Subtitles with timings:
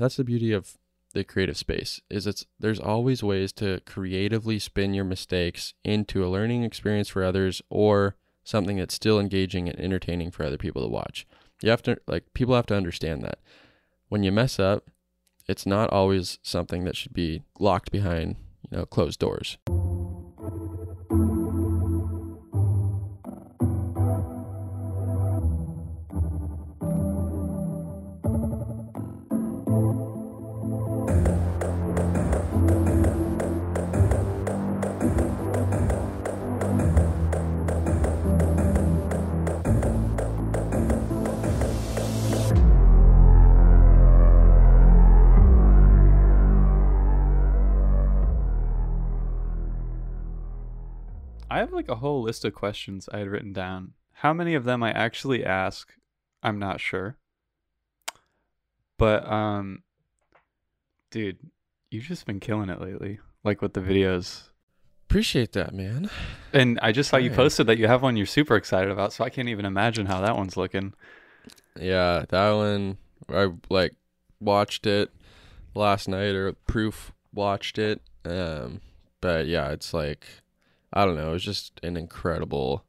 [0.00, 0.78] that's the beauty of
[1.12, 6.28] the creative space is it's there's always ways to creatively spin your mistakes into a
[6.28, 10.88] learning experience for others or something that's still engaging and entertaining for other people to
[10.88, 11.26] watch.
[11.62, 13.40] You have to like people have to understand that
[14.08, 14.88] when you mess up,
[15.46, 18.36] it's not always something that should be locked behind,
[18.70, 19.58] you know, closed doors.
[52.00, 53.92] Whole list of questions I had written down.
[54.12, 55.94] How many of them I actually ask,
[56.42, 57.16] I'm not sure.
[58.98, 59.82] But um
[61.10, 61.38] dude,
[61.90, 63.20] you've just been killing it lately.
[63.44, 64.48] Like with the videos.
[65.08, 66.10] Appreciate that, man.
[66.52, 69.24] And I just saw you posted that you have one you're super excited about, so
[69.24, 70.94] I can't even imagine how that one's looking.
[71.78, 72.98] Yeah, that one
[73.28, 73.94] I like
[74.38, 75.10] watched it
[75.74, 78.02] last night or proof watched it.
[78.24, 78.80] Um
[79.20, 80.26] but yeah, it's like
[80.92, 82.84] I don't know, it was just an incredible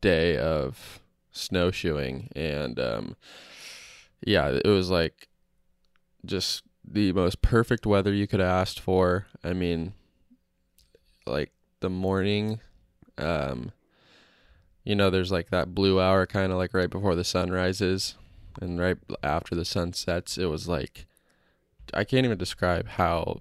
[0.00, 1.00] day of
[1.32, 3.16] snowshoeing and um
[4.26, 5.28] yeah, it was like
[6.24, 9.26] just the most perfect weather you could have asked for.
[9.42, 9.94] I mean,
[11.26, 12.60] like the morning
[13.18, 13.72] um
[14.84, 18.16] you know there's like that blue hour kind of like right before the sun rises
[18.60, 21.06] and right after the sun sets it was like
[21.94, 23.40] i can't even describe how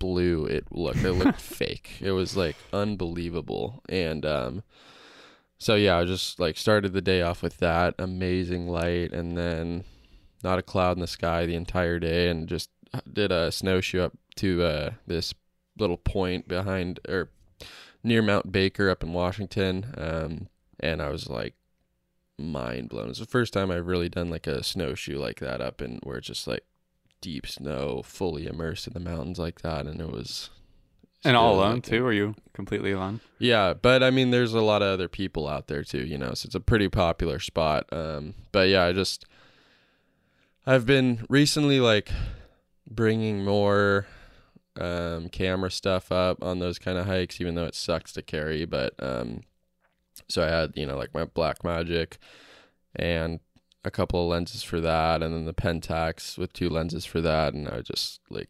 [0.00, 4.64] blue it looked it looked fake it was like unbelievable and um
[5.58, 9.84] so yeah i just like started the day off with that amazing light and then
[10.42, 12.70] not a cloud in the sky the entire day and just
[13.12, 15.32] did a snowshoe up to uh this
[15.78, 17.30] little point behind or
[18.02, 19.94] near Mount Baker up in Washington.
[19.96, 20.48] Um,
[20.78, 21.54] and I was like
[22.38, 23.10] mind blown.
[23.10, 26.18] It's the first time I've really done like a snowshoe like that up and where
[26.18, 26.64] it's just like
[27.20, 29.86] deep snow, fully immersed in the mountains like that.
[29.86, 30.50] And it was.
[31.24, 32.06] And all alone like, too?
[32.06, 33.20] Are you completely alone?
[33.38, 36.32] Yeah, but I mean, there's a lot of other people out there too, you know,
[36.32, 37.86] so it's a pretty popular spot.
[37.92, 39.26] Um, but yeah, I just,
[40.66, 42.10] I've been recently like
[42.90, 44.06] bringing more
[44.80, 48.64] um, camera stuff up on those kind of hikes, even though it sucks to carry.
[48.64, 49.42] But um,
[50.28, 52.14] so I had, you know, like my Blackmagic
[52.96, 53.40] and
[53.84, 57.54] a couple of lenses for that, and then the Pentax with two lenses for that.
[57.54, 58.48] And I just like,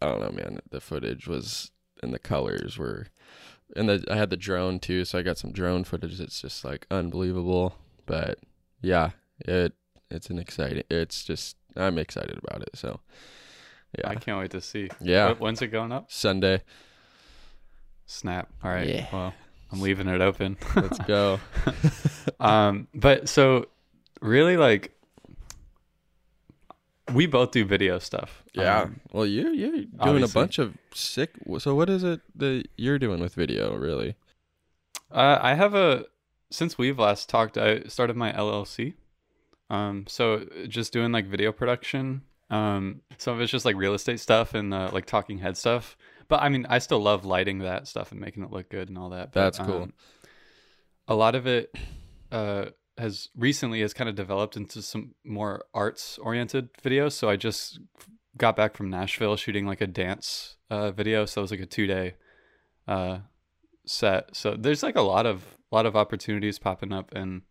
[0.00, 1.70] I don't know, man, the footage was
[2.02, 3.08] and the colors were
[3.76, 6.20] and the, I had the drone too, so I got some drone footage.
[6.20, 7.76] It's just like unbelievable.
[8.06, 8.38] But
[8.80, 9.10] yeah,
[9.40, 9.74] it
[10.10, 10.84] it's an exciting.
[10.90, 12.70] It's just I'm excited about it.
[12.74, 13.00] So
[13.98, 14.88] yeah, I can't wait to see.
[15.00, 15.34] yeah.
[15.34, 16.10] When's it going up?
[16.10, 16.62] Sunday,
[18.06, 18.48] Snap.
[18.64, 18.88] All right.
[18.88, 19.06] Yeah.
[19.12, 19.34] Well,
[19.70, 20.56] I'm leaving it open.
[20.74, 21.38] let's go.
[22.40, 23.66] um, but so
[24.20, 24.92] really like
[27.12, 28.42] we both do video stuff.
[28.52, 28.82] yeah.
[28.82, 30.30] Um, well, you you're doing obviously.
[30.30, 31.32] a bunch of sick.
[31.58, 33.74] So what is it that you're doing with video?
[33.76, 34.16] Really?
[35.10, 36.04] Uh, I have a
[36.50, 38.94] since we've last talked, I started my LLC.
[39.70, 42.22] Um, so just doing like video production.
[42.50, 45.96] Um, some of it's just like real estate stuff and uh, like talking head stuff.
[46.28, 48.98] But I mean, I still love lighting that stuff and making it look good and
[48.98, 49.32] all that.
[49.32, 49.82] But, That's cool.
[49.82, 49.92] um,
[51.06, 51.74] a lot of it
[52.32, 52.66] uh,
[52.98, 57.12] has recently has kind of developed into some more arts oriented videos.
[57.12, 57.80] So I just
[58.36, 61.24] got back from Nashville shooting like a dance uh, video.
[61.24, 62.14] So it was like a two day
[62.86, 63.18] uh,
[63.86, 64.34] set.
[64.36, 67.42] So there's like a lot of lot of opportunities popping up, and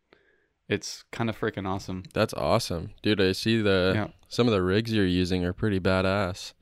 [0.67, 2.03] it's kind of freaking awesome.
[2.13, 3.21] That's awesome, dude.
[3.21, 4.07] I see the Yeah.
[4.27, 6.53] some of the rigs you're using are pretty badass.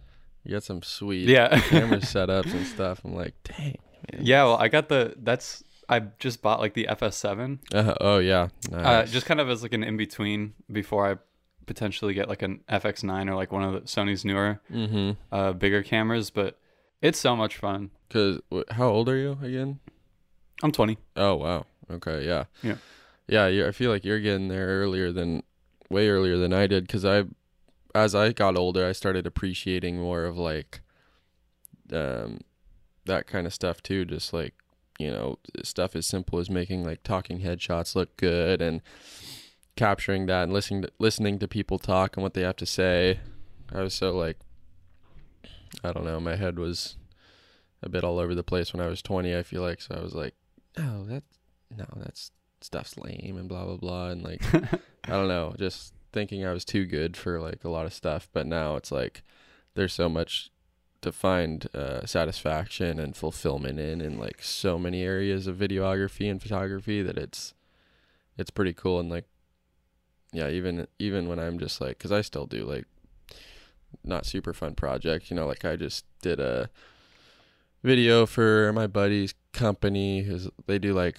[0.44, 3.02] You got some sweet Yeah, camera setups and stuff.
[3.04, 3.78] I'm like, dang.
[4.14, 4.22] Man.
[4.26, 4.44] yeah.
[4.44, 8.48] Well, I got the that's I just bought like the FS7, Uh, oh yeah.
[8.72, 8.86] Nice.
[8.86, 11.18] uh, just kind of as like an in between before I
[11.66, 15.12] potentially get like an FX9 or like one of the Sony's newer mm-hmm.
[15.32, 16.30] uh, bigger cameras.
[16.30, 16.60] But
[17.02, 17.92] it's so much fun.
[18.10, 19.80] Cause wh- how old are you again?
[20.64, 20.98] I'm 20.
[21.16, 21.66] Oh wow.
[21.92, 22.26] Okay.
[22.26, 22.46] Yeah.
[22.64, 22.78] Yeah.
[23.28, 23.48] Yeah.
[23.48, 25.44] you I feel like you're getting there earlier than,
[25.90, 26.88] way earlier than I did.
[26.88, 27.26] Cause I,
[27.94, 30.82] as I got older, I started appreciating more of like,
[31.94, 32.42] um,
[33.06, 34.04] that kind of stuff too.
[34.06, 34.56] Just like,
[35.00, 38.82] you know, stuff as simple as making like talking headshots look good and
[39.76, 43.20] capturing that and listening to, listening to people talk and what they have to say.
[43.74, 44.38] I was so like,
[45.84, 46.96] I don't know, my head was
[47.84, 49.82] a bit all over the place when I was 20, I feel like.
[49.82, 50.34] So I was like,
[50.78, 51.24] oh, that,
[51.76, 52.32] no, that's
[52.62, 54.10] stuff's lame and blah, blah, blah.
[54.10, 57.86] And like, I don't know, just thinking I was too good for like a lot
[57.86, 59.24] of stuff, but now it's like
[59.76, 60.50] there's so much
[61.06, 66.42] to find uh, satisfaction and fulfillment in in like so many areas of videography and
[66.42, 67.54] photography that it's
[68.38, 69.00] it's pretty cool.
[69.00, 69.26] And like
[70.36, 72.86] yeah even even when i'm just like because i still do like
[74.04, 76.70] not super fun projects you know like i just did a
[77.84, 80.28] video for my buddy's company
[80.68, 81.18] they do like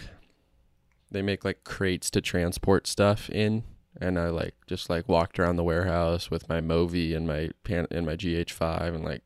[1.11, 3.63] they make like crates to transport stuff in.
[3.99, 7.87] And i like just like walked around the warehouse with my movi and my pan
[7.91, 9.23] and my gh5 and like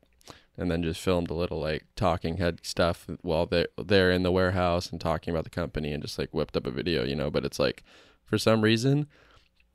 [0.57, 4.31] and then just filmed a little like talking head stuff while they're they're in the
[4.31, 7.29] warehouse and talking about the company and just like whipped up a video, you know.
[7.31, 7.83] But it's like
[8.25, 9.07] for some reason,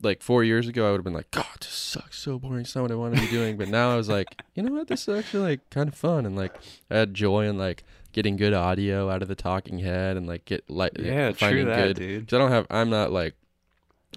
[0.02, 2.60] like four years ago, I would have been like, God, this sucks, so boring.
[2.60, 3.56] It's not what I want to be doing.
[3.56, 6.26] But now I was like, you know what, this is actually like kind of fun,
[6.26, 6.52] and like
[6.90, 7.82] I had joy in like
[8.12, 11.74] getting good audio out of the talking head and like get like Yeah, finding true
[11.74, 11.96] that, good.
[11.96, 12.28] dude.
[12.28, 13.34] 'cause I don't have, I'm not like.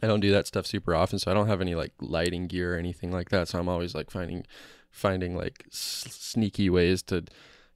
[0.02, 2.76] I don't do that stuff super often, so I don't have any like lighting gear
[2.76, 3.50] or anything like that.
[3.50, 4.46] So I'm always like finding,
[4.92, 7.24] finding like s- sneaky ways to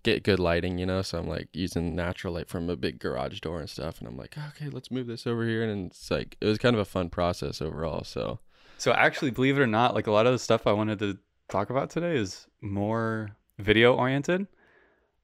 [0.04, 1.02] get good lighting, you know.
[1.02, 4.18] So I'm like using natural light from a big garage door and stuff, and I'm
[4.18, 6.86] like, okay, let's move this over here, and it's like it was kind of a
[6.86, 8.04] fun process overall.
[8.04, 8.40] So
[8.78, 11.18] So actually, believe it or not, like a lot of the stuff I wanted to
[11.50, 14.48] talk about today is more video oriented.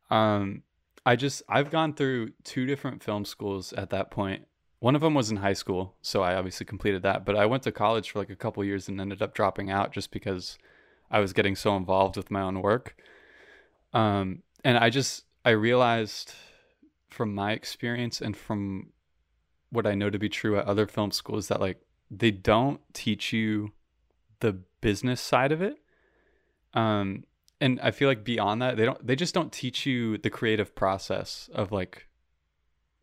[0.10, 0.64] Um,
[1.06, 4.46] I just I've gone through two different film schools at that point.
[4.80, 7.26] One of them was in high school, so I obviously completed that.
[7.26, 9.92] But I went to college for like a couple years and ended up dropping out
[9.92, 10.58] just because
[11.12, 12.96] I was getting so involved with my own work.
[13.94, 16.34] Um, and I just I realized
[17.10, 18.92] from my experience and from
[19.72, 23.34] what I know to be true at other film schools that like they don't teach
[23.34, 23.72] you
[24.40, 25.78] the business side of it.
[26.74, 27.24] Um,
[27.62, 29.06] and I feel like beyond that, they don't.
[29.06, 32.08] They just don't teach you the creative process of like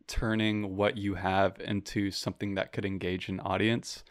[0.07, 4.03] turning what you have into something that could engage an audience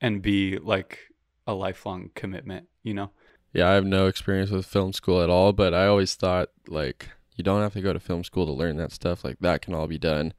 [0.00, 0.98] and be like
[1.46, 2.68] a lifelong commitment.
[2.82, 3.10] You know?
[3.52, 7.10] Yeah, I have no experience with film school at all, but I always thought like
[7.36, 9.24] you don't have to go to film school to learn that stuff.
[9.24, 10.32] Like that can all be done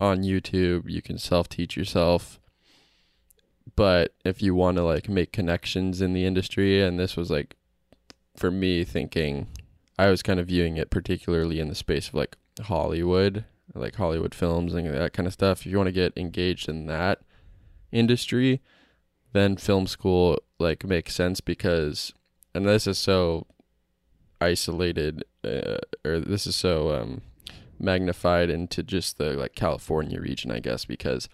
[0.00, 0.88] on YouTube.
[0.88, 2.40] You can self teach yourself.
[3.76, 7.54] But if you want to like make connections in the industry, and this was like
[8.36, 9.46] for me thinking,
[9.98, 13.44] I was kind of viewing it particularly in the space of like Hollywood,
[13.74, 15.60] like Hollywood films and that kind of stuff.
[15.60, 17.20] If you want to get engaged in that
[17.92, 18.60] industry,
[19.32, 22.12] then film school like makes sense because,
[22.54, 23.46] and this is so
[24.40, 27.22] isolated, uh, or this is so um,
[27.78, 31.28] magnified into just the like California region, I guess, because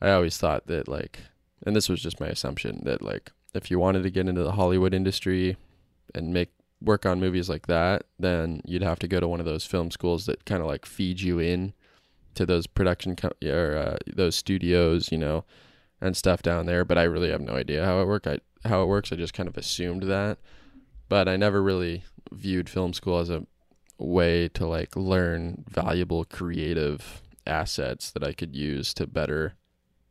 [0.00, 1.20] I always thought that like,
[1.66, 4.52] and this was just my assumption that like if you wanted to get into the
[4.52, 5.56] Hollywood industry
[6.14, 9.46] and make work on movies like that, then you'd have to go to one of
[9.46, 11.72] those film schools that kind of like feed you in
[12.34, 15.44] to those production co- or uh, those studios, you know,
[16.00, 16.84] and stuff down there.
[16.84, 18.26] But I really have no idea how it work.
[18.26, 19.12] I how it works.
[19.12, 20.38] I just kind of assumed that,
[21.08, 23.46] but I never really viewed film school as a
[23.98, 29.54] way to like learn valuable creative assets that I could use to better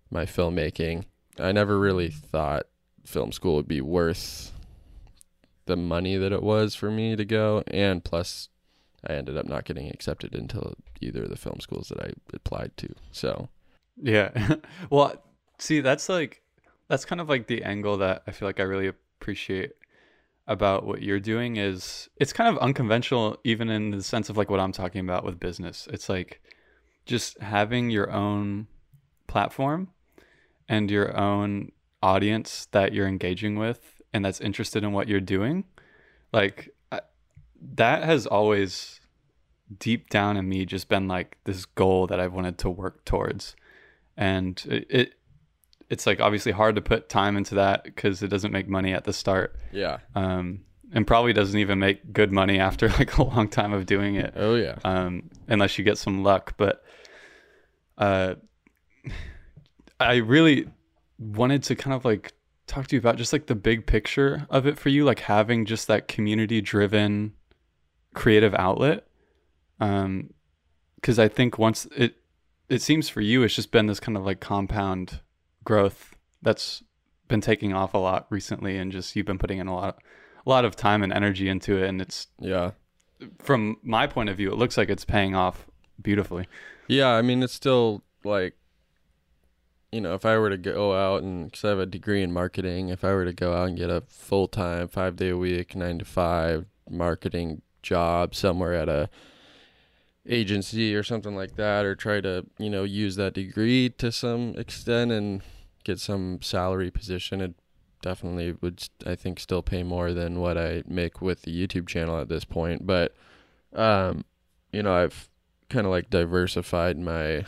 [0.10, 1.06] my filmmaking.
[1.40, 2.68] I never really thought
[3.06, 4.52] film school would be worth
[5.66, 8.50] the money that it was for me to go and plus
[9.06, 12.76] I ended up not getting accepted into either of the film schools that I applied
[12.78, 12.94] to.
[13.12, 13.50] So,
[14.02, 14.56] Yeah.
[14.90, 15.22] well,
[15.60, 16.42] see, that's like
[16.88, 19.74] that's kind of like the angle that I feel like I really appreciate
[20.48, 24.50] about what you're doing is it's kind of unconventional even in the sense of like
[24.50, 25.88] what I'm talking about with business.
[25.92, 26.42] It's like
[27.06, 28.68] just having your own
[29.28, 29.90] platform
[30.70, 35.66] and your own audience that you're engaging with and that's interested in what you're doing.
[36.32, 37.02] Like I,
[37.76, 39.02] that has always
[39.80, 43.56] deep down in me just been like this goal that I've wanted to work towards.
[44.16, 45.14] And it, it
[45.90, 49.04] it's like obviously hard to put time into that because it doesn't make money at
[49.06, 49.56] the start.
[49.72, 50.00] yeah.
[50.16, 50.62] Um,
[50.94, 54.34] and probably doesn't even make good money after like a long time of doing it
[54.38, 54.76] Oh yeah.
[54.86, 56.54] um, unless you get some luck.
[56.58, 56.82] But
[57.98, 58.36] uh,
[60.00, 60.68] I really
[61.20, 62.34] wanted to kind of like
[62.68, 65.66] talk to you about just like the big picture of it for you, like having
[65.66, 67.34] just that community driven
[68.14, 69.08] creative outlet.
[69.80, 70.34] Um,
[70.96, 72.16] because I think once it,
[72.70, 75.22] it seems for you, it's just been this kind of like compound
[75.68, 76.82] growth that's
[77.28, 80.02] been taking off a lot recently, and just you've been putting in a lot,
[80.46, 82.72] a lot of time and energy into it, and it's Yeah.
[83.40, 85.68] from my point of view, it looks like it's paying off
[86.02, 86.48] beautifully.
[86.88, 88.54] Yeah, I mean, it's still like,
[89.92, 92.32] you know, if I were to go out and, because I have a degree in
[92.32, 95.38] marketing, if I were to go out and get a full time, five day a
[95.38, 99.10] week, nine to five marketing job somewhere at a
[100.26, 104.54] agency or something like that, or try to, you know, use that degree to some
[104.58, 105.42] extent and
[105.88, 107.56] get some salary position, it
[108.02, 112.20] definitely would I think still pay more than what I make with the YouTube channel
[112.20, 112.86] at this point.
[112.86, 113.16] But
[113.74, 114.26] um,
[114.72, 115.30] you know, I've
[115.70, 117.46] kind of like diversified my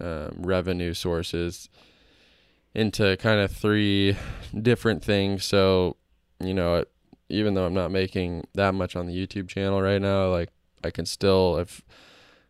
[0.00, 1.68] um, revenue sources
[2.74, 4.16] into kind of three
[4.62, 5.44] different things.
[5.44, 5.96] So,
[6.38, 6.90] you know, it,
[7.28, 10.50] even though I'm not making that much on the YouTube channel right now, like
[10.84, 11.82] I can still if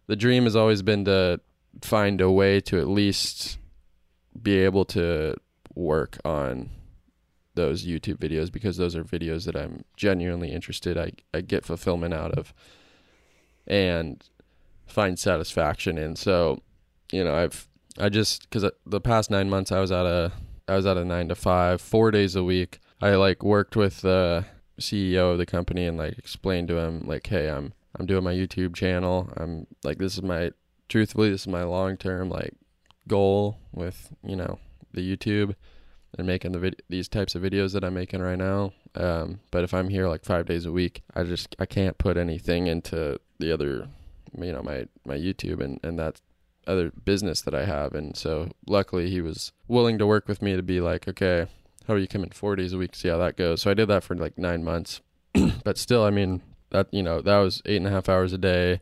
[0.07, 1.40] the dream has always been to
[1.83, 3.59] find a way to at least
[4.40, 5.37] be able to
[5.75, 6.70] work on
[7.54, 12.14] those YouTube videos because those are videos that I'm genuinely interested I I get fulfillment
[12.14, 12.54] out of
[13.66, 14.22] and
[14.87, 16.16] find satisfaction in.
[16.16, 16.62] So,
[17.12, 17.68] you know, I've
[17.99, 20.32] I just cuz uh, the past 9 months I was at a
[20.68, 22.78] I was at a 9 to 5, 4 days a week.
[23.02, 24.44] I like worked with the
[24.80, 28.34] CEO of the company and like explained to him like, "Hey, I'm I'm doing my
[28.34, 29.32] YouTube channel.
[29.37, 30.52] I'm like this is my
[30.88, 32.54] truthfully this is my long-term like
[33.11, 34.59] goal with, you know,
[34.95, 35.57] the YouTube
[36.17, 38.73] and making the vid- these types of videos that I'm making right now.
[38.95, 42.17] Um, but if I'm here like 5 days a week, I just I can't put
[42.17, 43.88] anything into the other
[44.38, 46.21] you know, my my YouTube and and that
[46.67, 50.55] other business that I have and so luckily he was willing to work with me
[50.55, 51.47] to be like, "Okay,
[51.87, 52.95] how are you coming 4 days a week?
[52.95, 55.00] See how that goes." So I did that for like 9 months.
[55.64, 58.38] but still, I mean, that you know that was eight and a half hours a
[58.38, 58.81] day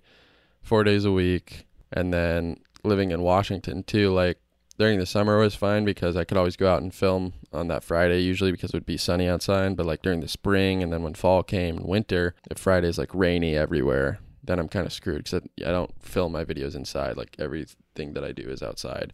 [0.62, 4.38] four days a week and then living in washington too like
[4.78, 7.82] during the summer was fine because i could always go out and film on that
[7.82, 11.02] friday usually because it would be sunny outside but like during the spring and then
[11.02, 15.24] when fall came and winter if friday's like rainy everywhere then i'm kind of screwed
[15.24, 19.12] because I, I don't film my videos inside like everything that i do is outside.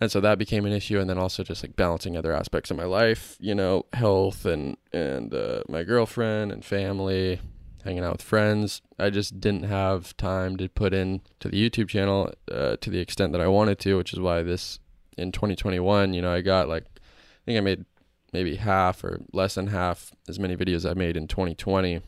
[0.00, 2.76] And so that became an issue and then also just like balancing other aspects of
[2.76, 7.38] my life you know health and and uh, my girlfriend and family
[7.84, 8.82] hanging out with friends.
[8.98, 12.98] I just didn't have time to put in to the youtube channel uh, to the
[12.98, 14.78] extent that i wanted to which is why this
[15.18, 17.84] in 2021 you know i got like i think i made
[18.32, 22.00] maybe half or less than half as many videos i made in 2020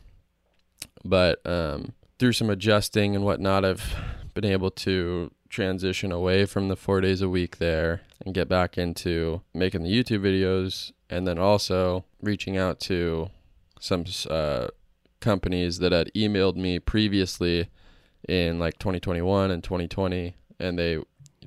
[1.03, 3.95] but um, through some adjusting and whatnot i've
[4.33, 8.77] been able to transition away from the four days a week there and get back
[8.77, 13.29] into making the YouTube videos and then also reaching out to
[13.79, 14.67] some uh,
[15.25, 17.67] companies that had emailed me previously
[18.29, 20.99] in like 2021 and 2020 and they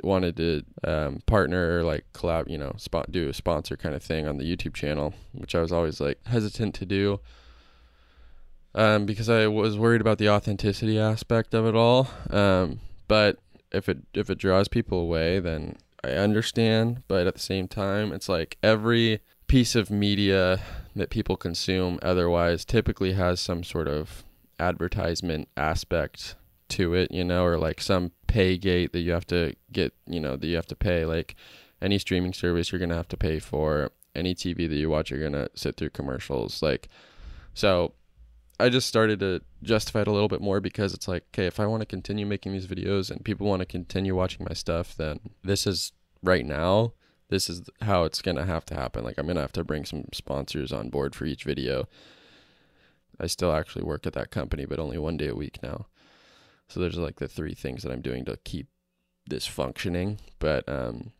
[0.02, 4.02] wanted to um, partner or like collab you know spot do a sponsor kind of
[4.02, 7.20] thing on the youtube channel which i was always like hesitant to do
[8.75, 13.38] um, because i was worried about the authenticity aspect of it all um, but
[13.70, 18.12] if it if it draws people away then i understand but at the same time
[18.12, 20.61] it's like every piece of media
[20.99, 24.25] that people consume otherwise typically has some sort of
[24.61, 26.35] advertisement aspect
[26.69, 30.21] to it, you know, or like some pay gate that you have to get, you
[30.21, 31.05] know, that you have to pay.
[31.05, 31.35] Like
[31.81, 33.90] any streaming service, you're going to have to pay for.
[34.14, 36.61] Any TV that you watch, you're going to sit through commercials.
[36.61, 36.88] Like,
[37.55, 37.93] so
[38.59, 41.61] I just started to justify it a little bit more because it's like, okay, if
[41.61, 44.97] I want to continue making these videos and people want to continue watching my stuff,
[44.97, 46.95] then this is right now
[47.28, 49.04] this is how it's gonna have to happen.
[49.04, 51.88] Like I'm gonna have to bring some sponsors on board for each video.
[53.20, 55.87] I still actually work at that company, but only one day a week now.
[56.68, 58.68] So there's like the three things that I'm doing to keep
[59.26, 60.18] this functioning.
[60.38, 61.12] But um,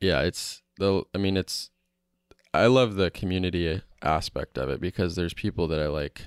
[0.00, 1.04] yeah, it's the.
[1.14, 1.70] I mean, it's.
[2.52, 6.26] I love the community aspect of it because there's people that I like,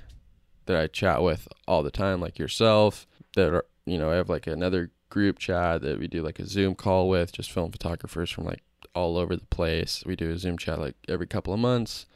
[0.66, 3.06] that I chat with all the time, like yourself.
[3.34, 6.46] That are you know I have like another group chat that we do like a
[6.46, 8.62] Zoom call with, just film photographers from like
[8.94, 10.02] all over the place.
[10.06, 12.06] We do a Zoom chat like every couple of months.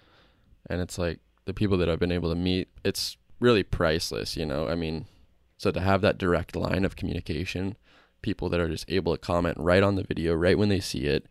[0.69, 4.47] And it's like the people that I've been able to meet, it's really priceless, you
[4.47, 4.69] know?
[4.69, 5.07] I mean,
[5.59, 7.77] so to have that direct line of communication,
[8.23, 11.07] people that are just able to comment right on the video, right when they see
[11.07, 11.27] it,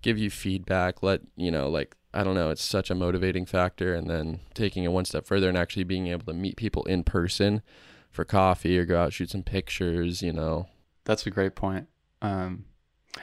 [0.00, 3.94] give you feedback, let, you know, like, I don't know, it's such a motivating factor.
[3.94, 7.04] And then taking it one step further and actually being able to meet people in
[7.04, 7.62] person
[8.10, 10.68] for coffee or go out, shoot some pictures, you know.
[11.04, 11.88] That's a great point.
[12.20, 12.64] Um,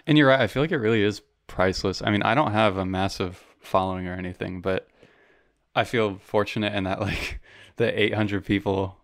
[0.05, 0.41] and you're right.
[0.41, 2.01] I feel like it really is priceless.
[2.01, 4.87] I mean, I don't have a massive following or anything, but
[5.75, 7.39] I feel fortunate in that like
[7.77, 8.97] the 800 people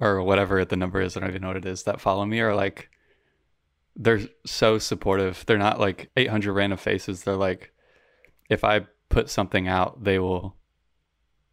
[0.00, 2.40] or whatever the number is, I don't even know what it is that follow me
[2.40, 2.88] are like
[3.96, 5.44] they're so supportive.
[5.46, 7.22] They're not like 800 random faces.
[7.22, 7.72] They're like
[8.48, 10.56] if I put something out, they will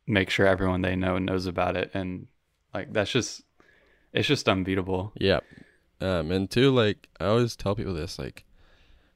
[0.06, 2.28] make sure everyone they know knows about it and
[2.74, 3.42] like that's just
[4.14, 5.12] it's just unbeatable.
[5.20, 5.42] Yeah.
[6.00, 8.44] Um, and two, like I always tell people this, like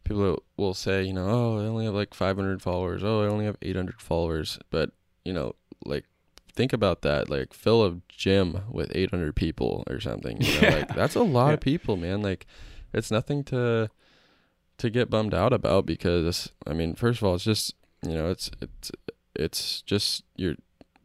[0.04, 3.04] people will say, you know, oh, I only have like 500 followers.
[3.04, 4.58] Oh, I only have 800 followers.
[4.72, 4.92] But
[5.24, 6.06] you know, like
[6.54, 7.30] think about that.
[7.30, 10.42] Like fill a gym with 800 people or something.
[10.42, 10.76] You know, Yeah.
[10.76, 11.54] like that's a lot Yeah.
[11.54, 12.22] of people, man.
[12.22, 12.46] Like
[12.94, 13.90] it's nothing to
[14.80, 18.30] to get bummed out about because I mean, first of all, it's just you know,
[18.32, 18.92] it's it's
[19.36, 20.56] it's just you're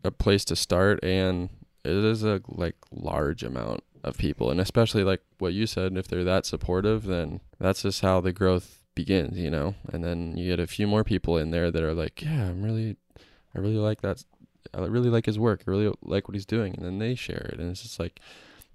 [0.02, 1.50] a place to start, and
[1.84, 6.08] it is a like large amount of people, and especially like what you said, if
[6.08, 9.74] they're that supportive, then that's just how the growth begins, you know.
[9.92, 12.62] And then you get a few more people in there that are like, yeah, I'm
[12.62, 12.96] really,
[13.54, 14.24] I really like that.
[14.74, 15.62] I really like his work.
[15.66, 18.20] I really like what he's doing, and then they share it, and it's just like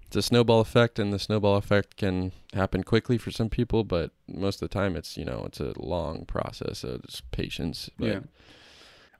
[0.06, 4.10] it's a snowball effect, and the snowball effect can happen quickly for some people, but
[4.28, 6.80] most of the time, it's you know, it's a long process.
[6.80, 7.90] So it's patience.
[7.98, 8.20] But yeah.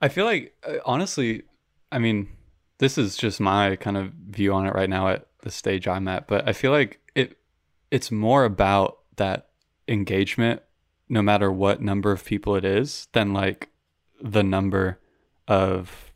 [0.00, 1.44] I feel like uh, honestly,
[1.90, 2.28] I mean,
[2.78, 6.08] this is just my kind of view on it right now at the stage I'm
[6.08, 7.38] at, but I feel like it
[7.90, 9.48] it's more about that
[9.86, 10.62] engagement
[11.08, 13.68] no matter what number of people it is than like
[14.22, 14.98] the number
[15.46, 16.10] of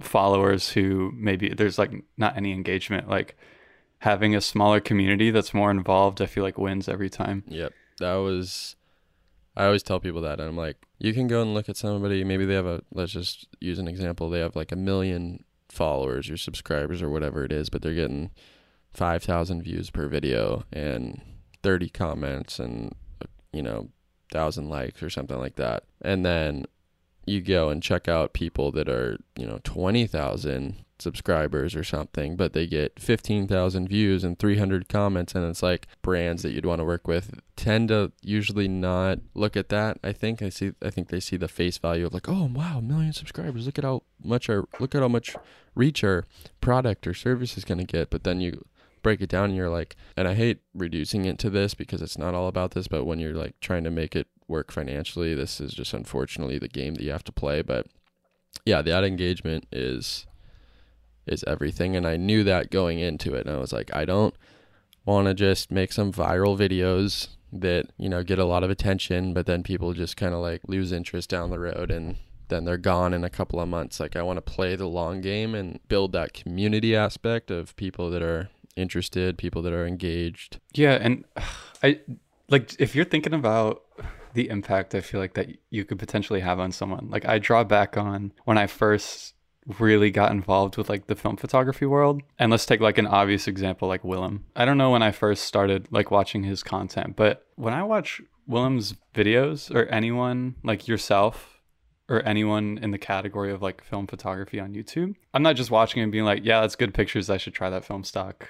[0.00, 3.38] followers who maybe there's like not any engagement like
[3.98, 7.72] having a smaller community that's more involved i feel like wins every time Yep.
[8.00, 8.76] That was
[9.56, 12.24] I always tell people that and I'm like, you can go and look at somebody,
[12.24, 16.28] maybe they have a let's just use an example, they have like a million followers
[16.28, 18.30] or subscribers or whatever it is, but they're getting
[18.94, 21.20] 5,000 views per video and
[21.62, 22.94] 30 comments and
[23.54, 23.88] you know,
[24.32, 25.84] 1000 likes or something like that.
[26.02, 26.66] And then
[27.26, 32.52] you go and check out people that are, you know, 20,000 subscribers or something, but
[32.52, 35.34] they get 15,000 views and 300 comments.
[35.34, 39.56] And it's like brands that you'd want to work with tend to usually not look
[39.56, 39.98] at that.
[40.02, 42.78] I think I see, I think they see the face value of like, oh, wow,
[42.78, 43.66] a million subscribers.
[43.66, 45.34] Look at how much our, look at how much
[45.74, 46.24] reach our
[46.60, 48.10] product or service is going to get.
[48.10, 48.64] But then you,
[49.04, 52.18] break it down and you're like and I hate reducing it to this because it's
[52.18, 55.60] not all about this but when you're like trying to make it work financially this
[55.60, 57.62] is just unfortunately the game that you have to play.
[57.62, 57.86] But
[58.64, 60.26] yeah that engagement is
[61.26, 64.34] is everything and I knew that going into it and I was like I don't
[65.04, 69.32] want to just make some viral videos that you know get a lot of attention
[69.32, 72.16] but then people just kind of like lose interest down the road and
[72.48, 74.00] then they're gone in a couple of months.
[74.00, 78.10] Like I want to play the long game and build that community aspect of people
[78.10, 80.60] that are interested, people that are engaged.
[80.72, 81.24] Yeah, and
[81.82, 82.00] I
[82.48, 83.82] like if you're thinking about
[84.34, 87.08] the impact I feel like that you could potentially have on someone.
[87.08, 89.34] Like I draw back on when I first
[89.78, 92.22] really got involved with like the film photography world.
[92.38, 94.44] And let's take like an obvious example like Willem.
[94.54, 98.20] I don't know when I first started like watching his content, but when I watch
[98.46, 101.60] Willem's videos or anyone like yourself
[102.08, 106.02] or anyone in the category of like film photography on YouTube, I'm not just watching
[106.02, 107.30] and being like, yeah, that's good pictures.
[107.30, 108.48] I should try that film stock.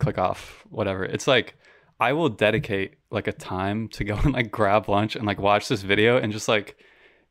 [0.00, 1.04] Click off, whatever.
[1.04, 1.54] It's like
[2.00, 5.68] I will dedicate like a time to go and like grab lunch and like watch
[5.68, 6.76] this video and just like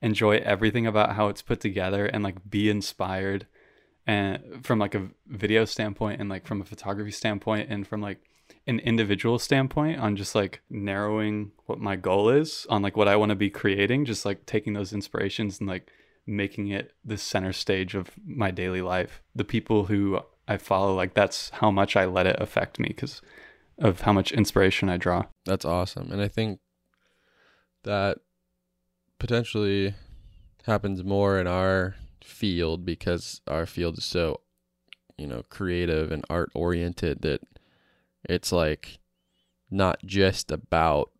[0.01, 3.47] enjoy everything about how it's put together and like be inspired
[4.07, 8.19] and from like a video standpoint and like from a photography standpoint and from like
[8.65, 13.15] an individual standpoint on just like narrowing what my goal is on like what I
[13.15, 15.91] want to be creating, just like taking those inspirations and like
[16.25, 19.21] making it the center stage of my daily life.
[19.35, 23.21] The people who I follow, like that's how much I let it affect me because
[23.77, 25.25] of how much inspiration I draw.
[25.45, 26.11] That's awesome.
[26.11, 26.59] And I think
[27.83, 28.17] that
[29.19, 29.93] potentially
[30.65, 34.41] happens more in our field because our field is so,
[35.19, 37.41] you know, creative and art oriented that
[38.27, 38.97] it's like
[39.69, 41.11] not just about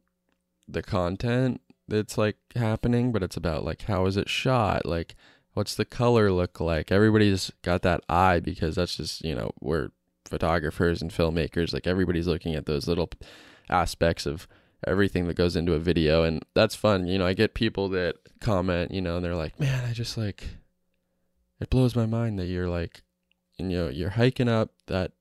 [0.67, 4.87] the content that's like happening, but it's about like how is it shot?
[4.87, 5.15] Like
[5.53, 6.91] what's the color look like?
[6.91, 9.89] Everybody's got that eye because that's just, you know, we're
[10.25, 11.73] photographers and filmmakers.
[11.73, 13.09] Like everybody's looking at those little
[13.69, 14.47] aspects of
[14.87, 17.07] everything that goes into a video and that's fun.
[17.07, 20.17] You know, I get people that comment, you know, and they're like, "Man, I just
[20.17, 20.47] like
[21.59, 23.01] it blows my mind that you're like
[23.59, 25.11] you know, you're hiking up that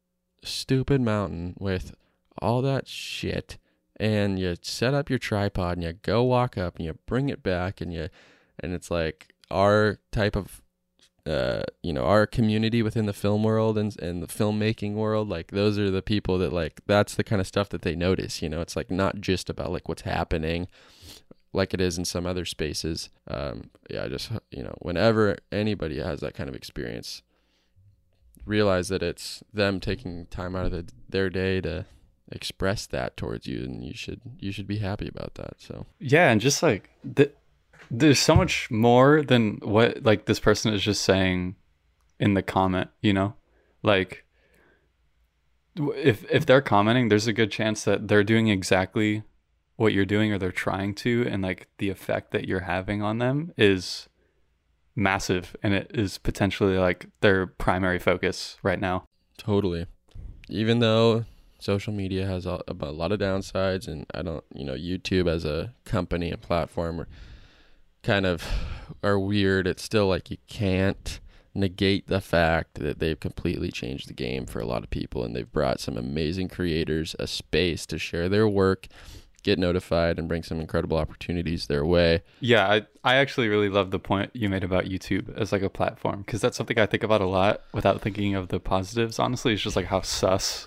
[0.44, 1.94] stupid mountain with
[2.40, 3.58] all that shit
[3.98, 7.42] and you set up your tripod and you go walk up and you bring it
[7.42, 8.08] back and you
[8.60, 10.62] and it's like our type of
[11.26, 15.50] uh, you know our community within the film world and and the filmmaking world like
[15.50, 18.48] those are the people that like that's the kind of stuff that they notice you
[18.48, 18.60] know?
[18.60, 20.68] It's like not just about like what's happening
[21.52, 23.10] like it is in some other spaces.
[23.26, 27.22] Um yeah just you know whenever anybody has that kind of experience
[28.46, 31.84] realize that it's them taking time out of the, their day to
[32.32, 35.86] express that towards you and you should you should be happy about that so.
[35.98, 37.30] Yeah, and just like the,
[37.90, 41.56] there's so much more than what like this person is just saying
[42.18, 43.34] in the comment, you know?
[43.82, 44.24] Like
[45.76, 49.22] if if they're commenting, there's a good chance that they're doing exactly
[49.76, 53.18] what you're doing or they're trying to and like the effect that you're having on
[53.18, 54.08] them is
[54.96, 59.04] massive and it is potentially like their primary focus right now.
[59.36, 59.86] Totally.
[60.48, 61.24] Even though
[61.60, 65.44] social media has a, a lot of downsides, and I don't, you know, YouTube as
[65.44, 67.08] a company and platform are
[68.08, 68.42] kind of
[69.02, 69.66] are weird.
[69.66, 71.20] It's still like you can't
[71.54, 75.36] negate the fact that they've completely changed the game for a lot of people, and
[75.36, 78.88] they've brought some amazing creators a space to share their work
[79.44, 82.22] get notified and bring some incredible opportunities their way.
[82.40, 85.70] Yeah, I I actually really love the point you made about YouTube as like a
[85.70, 89.18] platform because that's something I think about a lot without thinking of the positives.
[89.18, 90.66] Honestly, it's just like how sus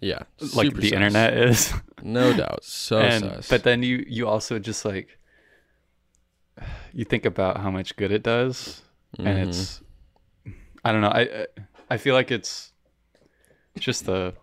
[0.00, 0.22] yeah,
[0.54, 0.92] like the sus.
[0.92, 1.72] internet is.
[2.02, 2.62] no doubt.
[2.62, 3.48] So and, sus.
[3.48, 5.18] But then you you also just like
[6.92, 8.82] you think about how much good it does
[9.16, 9.26] mm-hmm.
[9.26, 9.80] and it's
[10.84, 11.08] I don't know.
[11.08, 11.46] I
[11.88, 12.72] I feel like it's
[13.78, 14.34] just the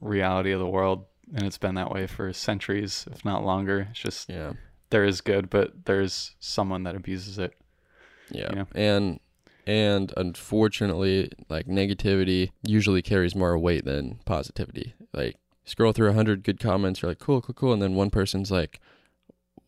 [0.00, 3.88] reality of the world and it's been that way for centuries, if not longer.
[3.90, 4.52] It's just yeah,
[4.90, 7.54] there is good, but there's someone that abuses it.
[8.30, 8.66] Yeah, you know?
[8.74, 9.20] and
[9.66, 14.94] and unfortunately, like negativity usually carries more weight than positivity.
[15.14, 18.10] Like scroll through a hundred good comments, you're like cool, cool, cool, and then one
[18.10, 18.80] person's like,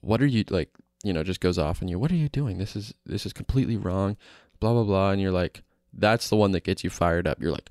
[0.03, 0.69] "What are you like?"
[1.03, 1.99] You know, just goes off on you.
[1.99, 2.59] What are you doing?
[2.59, 4.17] This is this is completely wrong.
[4.61, 5.63] Blah blah blah, and you're like,
[5.93, 7.41] that's the one that gets you fired up.
[7.41, 7.71] You're like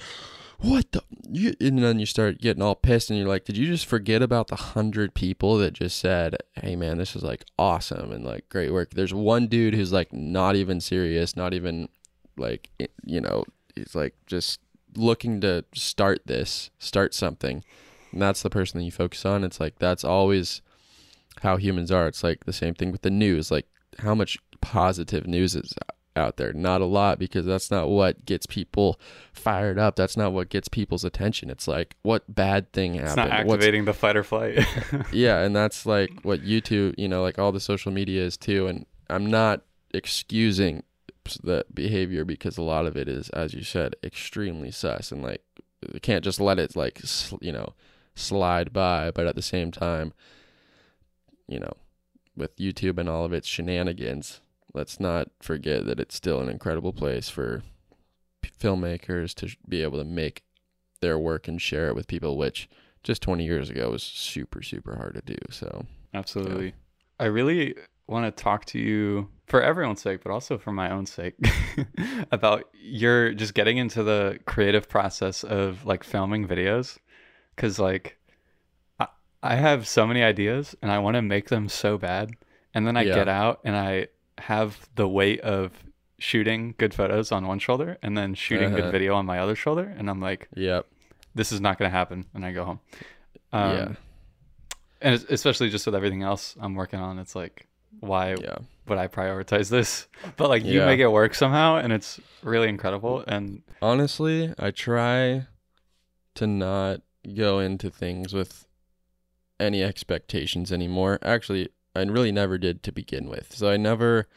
[0.61, 1.01] what the
[1.59, 4.47] and then you start getting all pissed and you're like did you just forget about
[4.47, 8.71] the hundred people that just said hey man this is like awesome and like great
[8.71, 11.89] work there's one dude who's like not even serious not even
[12.37, 12.69] like
[13.03, 14.59] you know he's like just
[14.95, 17.63] looking to start this start something
[18.11, 20.61] and that's the person that you focus on it's like that's always
[21.41, 23.67] how humans are it's like the same thing with the news like
[23.99, 25.73] how much positive news is
[26.15, 26.53] out there.
[26.53, 28.99] Not a lot because that's not what gets people
[29.33, 29.95] fired up.
[29.95, 31.49] That's not what gets people's attention.
[31.49, 33.07] It's like what bad thing happened.
[33.07, 34.65] It's not activating What's, the fight or flight.
[35.11, 38.67] yeah, and that's like what YouTube, you know, like all the social media is too.
[38.67, 39.61] And I'm not
[39.93, 40.83] excusing
[41.43, 45.43] the behavior because a lot of it is, as you said, extremely sus and like
[45.93, 47.01] you can't just let it like
[47.39, 47.73] you know
[48.15, 49.11] slide by.
[49.11, 50.13] But at the same time,
[51.51, 51.73] you know,
[52.35, 54.41] with YouTube and all of its shenanigans
[54.73, 57.63] let's not forget that it's still an incredible place for
[58.59, 60.43] filmmakers to be able to make
[61.01, 62.69] their work and share it with people, which
[63.03, 65.37] just 20 years ago was super, super hard to do.
[65.49, 66.67] So, absolutely.
[66.67, 66.71] Yeah.
[67.19, 67.75] I really
[68.07, 71.35] want to talk to you for everyone's sake, but also for my own sake
[72.31, 76.97] about your just getting into the creative process of like filming videos.
[77.57, 78.17] Cause like,
[79.43, 82.31] I, have so many ideas and I want to make them so bad.
[82.73, 83.15] And then I yeah.
[83.15, 85.71] get out and I have the weight of
[86.21, 88.81] shooting good photos on one shoulder and then shooting uh-huh.
[88.81, 90.85] good video on my other shoulder and i'm like yep
[91.33, 92.79] this is not going to happen and i go home
[93.53, 93.91] um, yeah
[95.01, 97.67] and especially just with everything else i'm working on it's like
[98.01, 98.57] why yeah.
[98.87, 100.85] would i prioritize this but like you yeah.
[100.85, 105.43] make it work somehow and it's really incredible and honestly i try
[106.35, 107.01] to not
[107.35, 108.67] go into things with
[109.61, 113.55] any expectations anymore actually I really never did to begin with.
[113.55, 114.27] So I never,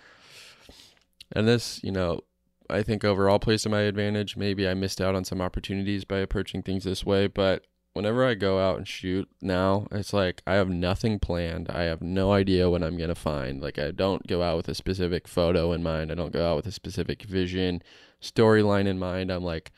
[1.33, 2.21] and this, you know,
[2.69, 4.37] I think overall plays to my advantage.
[4.37, 8.35] Maybe I missed out on some opportunities by approaching things this way, but whenever I
[8.35, 11.69] go out and shoot now, it's like I have nothing planned.
[11.71, 13.61] I have no idea what I'm going to find.
[13.61, 16.11] Like I don't go out with a specific photo in mind.
[16.11, 17.83] I don't go out with a specific vision,
[18.21, 19.31] storyline in mind.
[19.31, 19.71] I'm like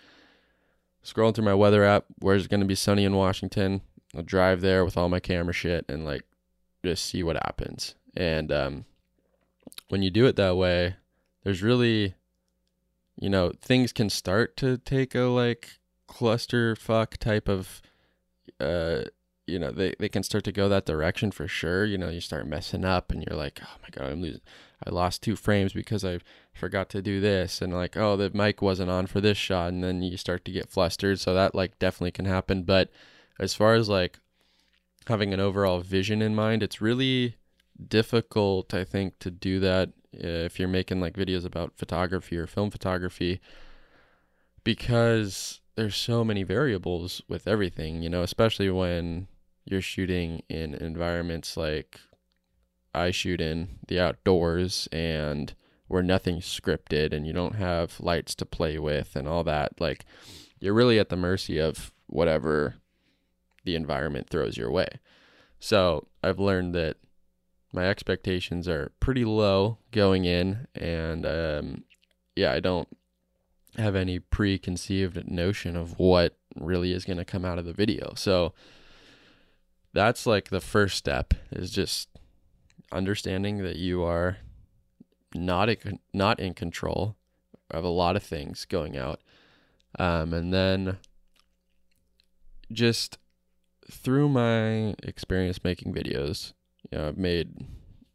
[1.04, 3.82] scrolling through my weather app, where's it going to be sunny in Washington?
[4.16, 6.22] I'll drive there with all my camera shit and like
[6.84, 7.94] just see what happens.
[8.16, 8.84] And um,
[9.88, 10.96] when you do it that way,
[11.44, 12.14] there's really,
[13.20, 17.82] you know, things can start to take a like clusterfuck type of,
[18.58, 19.02] uh,
[19.46, 21.84] you know, they, they can start to go that direction for sure.
[21.84, 24.40] You know, you start messing up and you're like, oh my God, I'm losing.
[24.84, 26.20] I lost two frames because I
[26.52, 27.62] forgot to do this.
[27.62, 29.68] And like, oh, the mic wasn't on for this shot.
[29.68, 31.20] And then you start to get flustered.
[31.20, 32.62] So that like definitely can happen.
[32.62, 32.90] But
[33.38, 34.18] as far as like
[35.06, 36.62] having an overall vision in mind.
[36.62, 37.36] It's really
[37.88, 42.46] difficult, I think, to do that eh, if you're making like videos about photography or
[42.46, 43.40] film photography
[44.64, 49.28] because there's so many variables with everything, you know, especially when
[49.64, 52.00] you're shooting in environments like
[52.94, 55.54] I shoot in the outdoors and
[55.86, 59.80] where nothing's scripted and you don't have lights to play with and all that.
[59.80, 60.04] Like
[60.58, 62.76] you're really at the mercy of whatever
[63.66, 64.88] the environment throws your way.
[65.58, 66.96] So I've learned that
[67.72, 71.84] my expectations are pretty low going in, and um,
[72.34, 72.88] yeah, I don't
[73.76, 78.14] have any preconceived notion of what really is going to come out of the video.
[78.16, 78.54] So
[79.92, 82.08] that's like the first step is just
[82.92, 84.38] understanding that you are
[85.34, 85.76] not a,
[86.14, 87.16] not in control
[87.70, 89.20] of a lot of things going out,
[89.98, 90.98] um, and then
[92.72, 93.18] just
[93.90, 96.52] through my experience making videos,
[96.90, 97.66] you know, I've made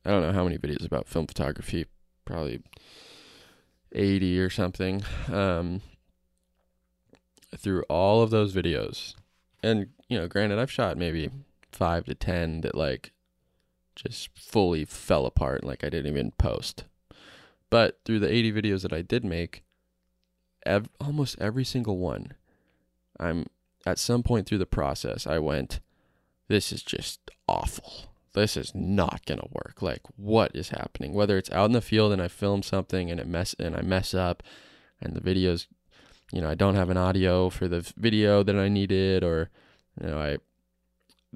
[0.06, 1.86] I don't know how many videos about film photography,
[2.26, 2.62] probably
[3.92, 5.04] 80 or something.
[5.32, 5.82] Um,
[7.56, 9.16] through all of those videos,
[9.62, 11.30] and you know, granted, I've shot maybe
[11.72, 13.12] five to 10 that like
[13.96, 16.86] just fully fell apart, like I didn't even post.
[17.70, 19.64] But through the 80 videos that I did make,
[20.66, 22.34] ev- almost every single one,
[23.20, 23.46] I'm
[23.86, 25.80] at some point through the process, I went,
[26.48, 28.14] this is just awful.
[28.34, 29.82] This is not gonna work.
[29.82, 31.14] Like, what is happening?
[31.14, 33.82] Whether it's out in the field and I film something and it mess and I
[33.82, 34.44] mess up,
[35.02, 35.68] and the videos,
[36.32, 39.50] you know, I don't have an audio for the video that I needed, or
[40.00, 40.38] you know, I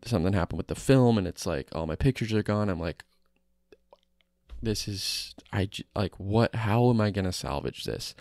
[0.05, 2.69] something happened with the film and it's like all my pictures are gone.
[2.69, 3.03] I'm like,
[4.61, 6.55] this is I like what?
[6.55, 8.15] How am I gonna salvage this?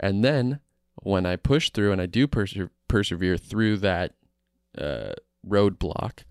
[0.00, 0.60] And then
[0.96, 2.56] when I push through and I do perse-
[2.92, 4.12] persevere through that
[4.76, 5.14] uh,
[5.48, 6.24] roadblock,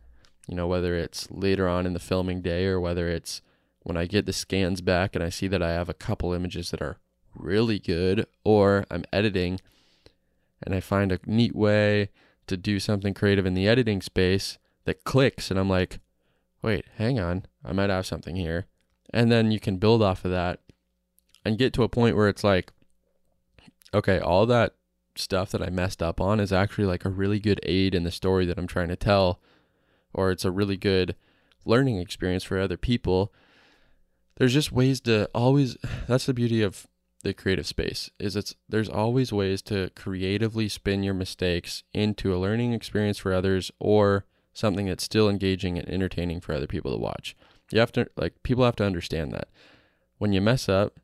[0.48, 3.42] you know, whether it's later on in the filming day or whether it's
[3.82, 6.70] when I get the scans back and I see that I have a couple images
[6.70, 6.98] that are
[7.34, 9.60] really good, or I'm editing
[10.62, 12.10] and I find a neat way
[12.46, 16.00] to do something creative in the editing space that clicks, and I'm like,
[16.62, 18.68] wait, hang on, I might have something here.
[19.12, 20.60] And then you can build off of that
[21.44, 22.72] and get to a point where it's like,
[23.96, 24.76] okay, all that
[25.16, 28.12] stuff that I messed up on is actually like a really good aid in the
[28.12, 29.40] story that I'm trying to tell,
[30.14, 31.16] or it's a really good
[31.66, 33.34] learning experience for other people.
[34.38, 36.88] There's just ways to always that's the beauty of
[37.24, 42.40] the creative space is it's there's always ways to creatively spin your mistakes into a
[42.40, 46.98] learning experience for others or something that's still engaging and entertaining for other people to
[46.98, 47.36] watch.
[47.72, 49.50] You have to like people have to understand that
[50.18, 51.00] when you mess up,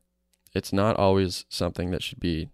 [0.54, 2.50] it's not always something that should be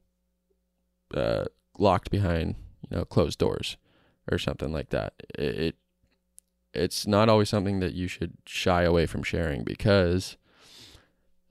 [1.16, 1.44] uh,
[1.78, 2.56] locked behind
[2.88, 3.76] you know closed doors
[4.30, 5.14] or something like that.
[5.38, 5.76] It, it
[6.72, 10.36] it's not always something that you should shy away from sharing because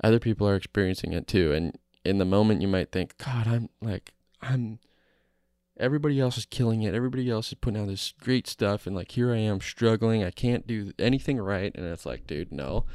[0.04, 1.54] other people are experiencing it too.
[1.54, 4.80] And in the moment, you might think, God, I'm like I'm
[5.78, 6.93] everybody else is killing it.
[6.93, 10.23] Everybody else is putting out this great stuff, and like here I am struggling.
[10.23, 12.86] I can't do anything right, and it's like, dude, no.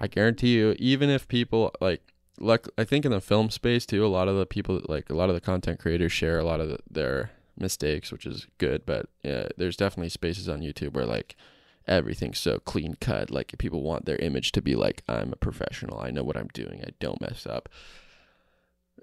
[0.00, 2.00] I guarantee you, even if people like,
[2.40, 5.14] like I think in the film space too, a lot of the people like a
[5.14, 8.86] lot of the content creators share a lot of the, their mistakes, which is good.
[8.86, 11.36] But yeah, there's definitely spaces on YouTube where like
[11.86, 13.30] everything's so clean cut.
[13.30, 16.00] Like people want their image to be like, I'm a professional.
[16.00, 16.82] I know what I'm doing.
[16.84, 17.68] I don't mess up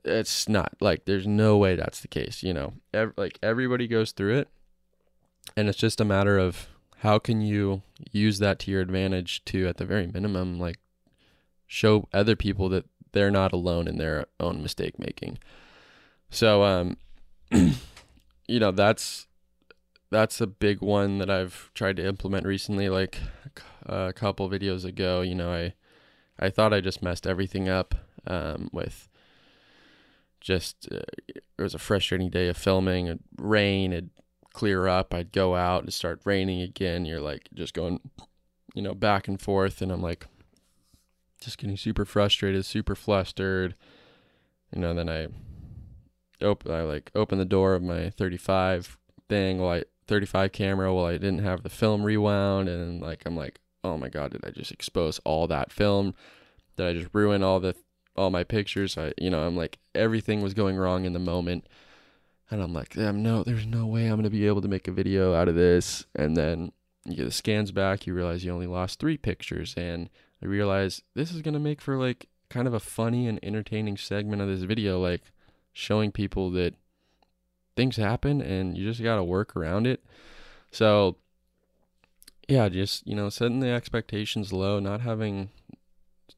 [0.04, 2.74] it's not like there's no way that's the case you know
[3.18, 4.48] like everybody goes through it
[5.56, 6.68] and it's just a matter of
[7.00, 10.80] how can you use that to your advantage to at the very minimum like
[11.68, 12.86] show other people that
[13.18, 15.38] they're not alone in their own mistake making
[16.30, 16.98] so um
[17.52, 19.28] you know that's
[20.10, 23.20] that's a big one that I've tried to implement recently like
[23.86, 25.74] a couple videos ago you know I
[26.40, 27.96] I thought I just messed everything up
[28.28, 29.10] um, with
[30.40, 33.08] just uh, it was a frustrating day of filming.
[33.08, 34.10] It rain, it'd
[34.54, 35.14] clear up.
[35.14, 37.06] I'd go out and start raining again.
[37.06, 38.00] You're like just going,
[38.74, 40.28] you know, back and forth, and I'm like,
[41.40, 43.76] just getting super frustrated, super flustered.
[44.74, 45.28] You know, then I
[46.42, 48.98] open, I like open the door of my 35
[49.30, 53.36] thing, while I 35 camera, while I didn't have the film rewound, and like I'm
[53.36, 56.14] like, oh my god, did I just expose all that film?
[56.76, 57.76] Did I just ruin all the
[58.18, 58.98] all my pictures.
[58.98, 61.68] I, you know, I'm like everything was going wrong in the moment,
[62.50, 64.92] and I'm like, damn, no, there's no way I'm gonna be able to make a
[64.92, 66.06] video out of this.
[66.16, 66.72] And then
[67.06, 70.10] you get the scans back, you realize you only lost three pictures, and
[70.42, 74.42] I realize this is gonna make for like kind of a funny and entertaining segment
[74.42, 75.22] of this video, like
[75.74, 76.74] showing people that
[77.76, 80.04] things happen and you just gotta work around it.
[80.72, 81.18] So
[82.48, 85.50] yeah, just you know, setting the expectations low, not having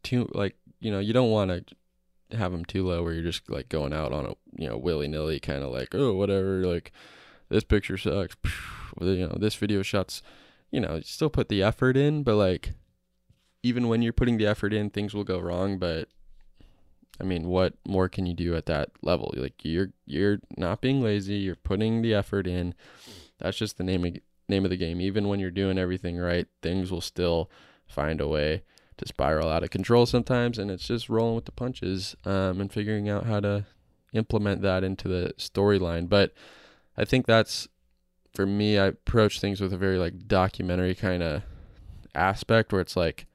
[0.04, 1.76] too like you know, you don't want to
[2.38, 5.08] have them too low where you're just like going out on a you know willy
[5.08, 6.92] nilly kind of like oh whatever like
[7.50, 8.36] this picture sucks
[9.02, 10.22] you know this video shots
[10.72, 12.74] you know still put the effort in but like
[13.64, 16.08] even when you're putting the effort in things will go wrong but
[17.20, 21.02] I mean what more can you do at that level like you're you're not being
[21.02, 22.74] lazy you're putting the effort in
[23.40, 24.18] that's just the name of
[24.48, 27.50] name of the game even when you're doing everything right things will still
[27.88, 28.64] find a way
[29.00, 32.72] to spiral out of control sometimes, and it's just rolling with the punches um, and
[32.72, 33.66] figuring out how to
[34.14, 36.08] implement that into the storyline.
[36.08, 36.34] But
[36.96, 37.68] I think that's
[38.34, 38.78] for me.
[38.78, 41.44] I approach things with a very like documentary kind of
[42.14, 43.26] aspect where it's like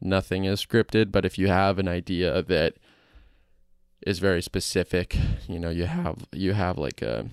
[0.00, 2.74] nothing is scripted, but if you have an idea that
[4.06, 5.16] is very specific,
[5.48, 7.26] you know, you have you have like a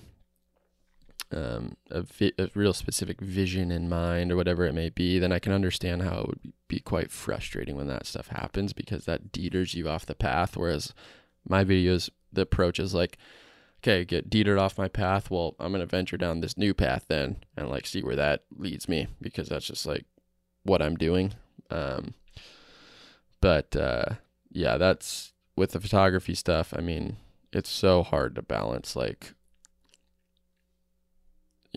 [1.30, 5.32] um, a, vi- a real specific vision in mind or whatever it may be, then
[5.32, 9.30] I can understand how it would be quite frustrating when that stuff happens because that
[9.30, 10.56] deters you off the path.
[10.56, 10.94] Whereas
[11.46, 13.18] my videos, the approach is like,
[13.82, 15.30] okay, get detered off my path.
[15.30, 18.88] Well, I'm gonna venture down this new path then and like see where that leads
[18.88, 20.06] me because that's just like
[20.62, 21.34] what I'm doing.
[21.70, 22.14] Um,
[23.40, 24.14] but uh,
[24.50, 26.72] yeah, that's with the photography stuff.
[26.76, 27.16] I mean,
[27.52, 29.34] it's so hard to balance like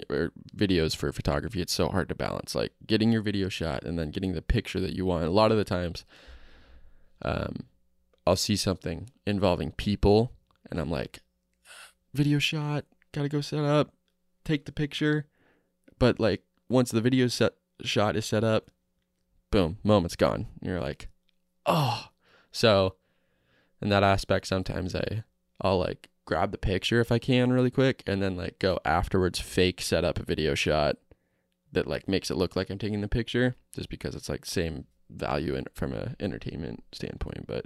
[0.10, 1.62] or videos for photography.
[1.62, 4.80] It's so hard to balance like getting your video shot and then getting the picture
[4.80, 5.26] that you want.
[5.26, 6.06] A lot of the times,
[7.24, 7.64] um,
[8.26, 10.32] I'll see something involving people
[10.70, 11.22] and I'm like,
[12.14, 13.94] video shot, gotta go set up,
[14.46, 15.28] take the picture.
[16.00, 18.72] But like once the video set shot is set up,
[19.52, 20.48] boom, moment's gone.
[20.62, 21.10] You're like,
[21.66, 22.08] oh.
[22.52, 22.96] So
[23.82, 25.24] in that aspect, sometimes I
[25.62, 29.40] I'll like grab the picture if I can really quick and then like go afterwards
[29.40, 30.98] fake set up a video shot
[31.72, 34.86] that like makes it look like I'm taking the picture just because it's like same
[35.10, 37.46] value in, from a entertainment standpoint.
[37.48, 37.66] But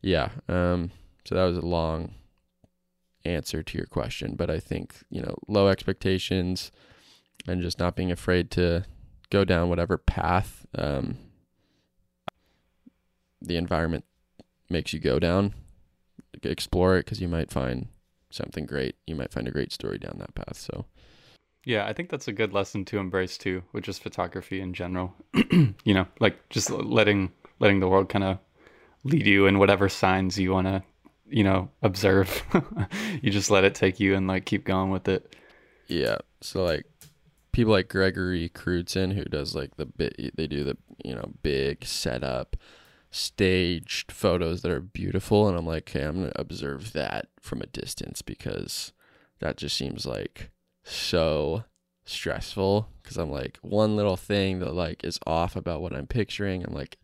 [0.00, 0.90] yeah, um,
[1.24, 2.14] so that was a long
[3.24, 6.70] answer to your question, but I think you know low expectations
[7.46, 8.84] and just not being afraid to
[9.30, 11.18] go down whatever path um,
[13.40, 14.04] the environment
[14.68, 15.54] makes you go down.
[16.42, 17.88] Explore it because you might find
[18.30, 18.96] something great.
[19.06, 20.56] You might find a great story down that path.
[20.56, 20.84] So,
[21.64, 25.14] Yeah, I think that's a good lesson to embrace too, with just photography in general.
[25.52, 28.38] you know, like just letting letting the world kind of
[29.04, 30.82] lead you in whatever signs you want to,
[31.28, 32.42] you know, observe.
[33.22, 35.34] you just let it take you and like keep going with it.
[35.88, 36.18] yeah.
[36.42, 36.84] So like
[37.52, 41.84] people like Gregory Crewdson who does like the bit they do the you know big
[41.86, 42.56] setup
[43.10, 47.66] staged photos that are beautiful and I'm like okay I'm to observe that from a
[47.66, 48.92] distance because
[49.40, 50.50] that just seems like
[50.84, 51.64] so
[52.04, 52.88] stressful.
[53.02, 56.74] Because I'm like one little thing that like is off about what I'm picturing I'm
[56.74, 56.98] like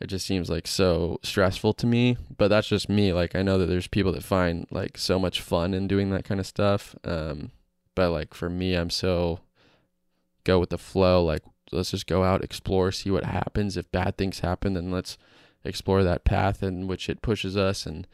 [0.00, 2.16] it just seems like so stressful to me.
[2.38, 5.40] But that's just me like I know that there's people that find like so much
[5.40, 7.50] fun in doing that kind of stuff um
[7.94, 9.40] but like for me i'm so
[10.44, 11.42] go with the flow like
[11.76, 13.76] let's just go out explore see what happens.
[13.76, 15.16] If bad things happen then let's
[15.64, 17.86] explore that path in which it pushes us.
[17.86, 18.06] And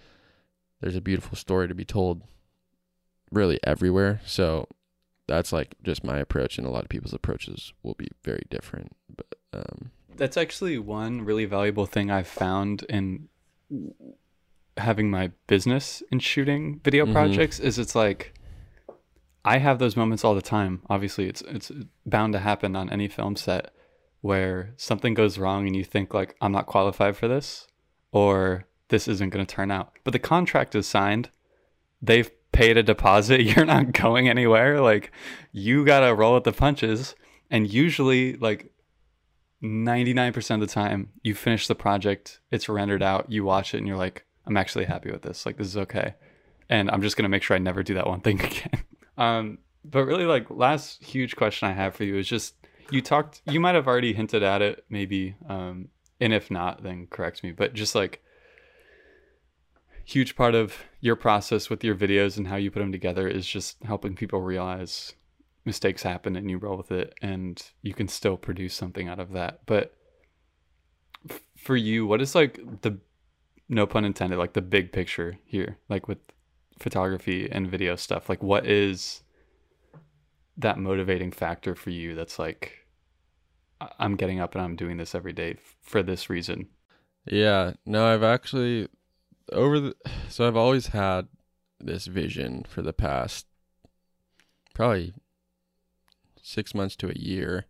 [0.80, 2.22] there's a beautiful story to be told
[3.30, 4.20] really everywhere.
[4.24, 4.68] So
[5.26, 8.96] that's like just my approach and a lot of people's approaches will be very different.
[9.14, 13.28] But um That's actually one really valuable thing I've found in
[14.76, 17.12] having my business in shooting video Mhm.
[17.12, 18.34] projects is it's like
[19.46, 20.82] I have those moments all the time.
[20.90, 21.70] Obviously, it's it's
[22.04, 23.72] bound to happen on any film set
[24.20, 27.68] where something goes wrong and you think like I'm not qualified for this
[28.10, 29.92] or this isn't going to turn out.
[30.02, 31.30] But the contract is signed.
[32.02, 33.40] They've paid a deposit.
[33.56, 34.80] You're not going anywhere.
[34.80, 35.12] Like
[35.52, 37.14] you got to roll with the punches
[37.50, 38.72] and usually like
[39.62, 43.86] 99% of the time you finish the project it's rendered out you watch it and
[43.86, 46.14] you're like i'm actually happy with this like this is okay
[46.68, 48.84] and i'm just going to make sure i never do that one thing again
[49.18, 52.54] um but really like last huge question i have for you is just
[52.90, 55.88] you talked you might have already hinted at it maybe um
[56.20, 58.22] and if not then correct me but just like
[60.06, 63.44] huge part of your process with your videos and how you put them together is
[63.44, 65.14] just helping people realize
[65.64, 69.32] mistakes happen and you roll with it and you can still produce something out of
[69.32, 69.60] that.
[69.66, 69.94] But
[71.56, 72.96] for you what is like the
[73.68, 76.18] no pun intended like the big picture here like with
[76.78, 79.22] photography and video stuff like what is
[80.56, 82.86] that motivating factor for you that's like
[83.80, 86.68] "I- i'm getting up and i'm doing this every day for this reason
[87.28, 88.88] Yeah, no, I've actually
[89.52, 89.94] over the
[90.28, 91.26] so I've always had
[91.80, 93.46] this vision for the past
[94.74, 95.12] probably
[96.42, 97.66] 6 months to a year.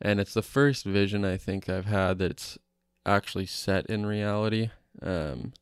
[0.00, 2.58] And it's the first vision I think I've had that's
[3.06, 4.70] actually set in reality.
[5.02, 5.52] Um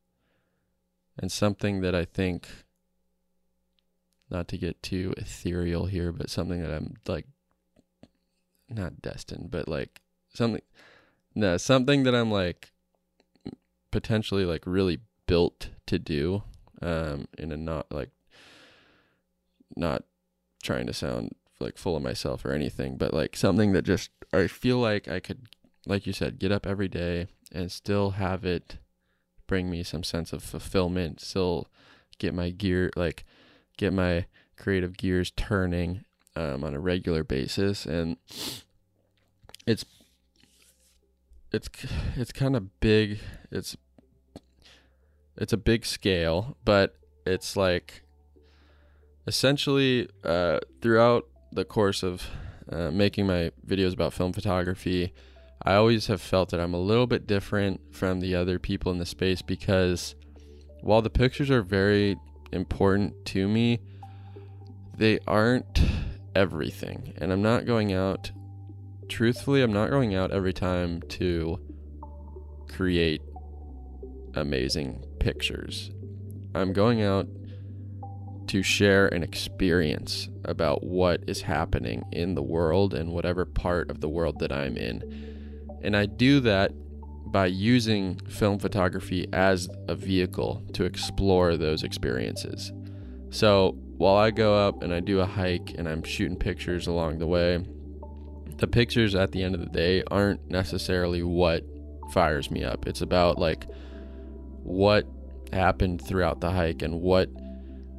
[1.18, 2.48] and something that I think
[4.31, 7.26] not to get too ethereal here, but something that I'm like
[8.68, 10.00] not destined, but like
[10.35, 10.62] something
[11.35, 12.73] no, something that I'm like
[13.90, 16.42] potentially like really built to do
[16.83, 18.10] um in a not like
[19.77, 20.04] not
[20.62, 24.46] trying to sound like full of myself or anything but like something that just I
[24.46, 25.48] feel like I could
[25.87, 28.77] like you said get up every day and still have it
[29.47, 31.69] bring me some sense of fulfillment still
[32.19, 33.25] get my gear like
[33.77, 34.27] get my
[34.57, 37.87] creative gears turning um, on a regular basis.
[37.87, 38.17] And
[39.67, 39.85] it's
[41.53, 41.69] it's
[42.17, 43.19] it's kind of big
[43.51, 43.77] it's
[45.37, 48.07] it's a big scale but it's like
[49.27, 52.27] essentially, uh, throughout the course of
[52.71, 55.13] uh, making my videos about film photography,
[55.67, 58.98] I always have felt that I'm a little bit different from the other people in
[58.98, 60.14] the space because
[60.81, 62.17] while the pictures are very
[62.52, 63.81] important to me,
[64.96, 65.81] they aren't
[66.37, 67.14] everything.
[67.19, 68.31] And I'm not going out,
[69.08, 71.58] truthfully, I'm not going out every time to
[72.69, 73.23] create
[74.35, 75.90] amazing pictures.
[76.54, 77.27] I'm going out
[78.46, 84.00] to share an experience about what is happening in the world and whatever part of
[84.00, 85.35] the world that I'm in.
[85.83, 86.72] And I do that
[87.27, 92.72] by using film photography as a vehicle to explore those experiences.
[93.31, 97.18] So while I go up and I do a hike and I'm shooting pictures along
[97.18, 97.64] the way,
[98.58, 101.64] the pictures at the end of the day aren't necessarily what
[102.12, 102.87] fires me up.
[102.87, 103.66] It's about like
[104.62, 105.06] what
[105.52, 107.29] happened throughout the hike and what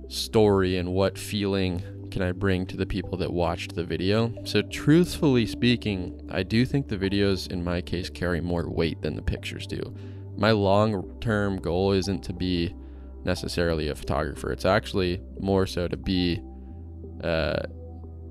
[0.07, 1.84] story and what feeling
[2.18, 4.34] can I bring to the people that watched the video.
[4.43, 9.15] So, truthfully speaking, I do think the videos in my case carry more weight than
[9.15, 9.95] the pictures do.
[10.36, 12.74] My long term goal isn't to be
[13.24, 16.41] necessarily a photographer, it's actually more so to be
[17.24, 17.59] uh,